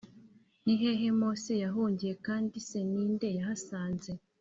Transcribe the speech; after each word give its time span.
Ni 0.63 0.73
hehe 0.81 1.07
Mose 1.19 1.51
yahungiye 1.63 2.13
kandi 2.25 2.55
se 2.67 2.79
ni 2.91 3.03
nde 3.13 3.27
yahasanze 3.37 4.11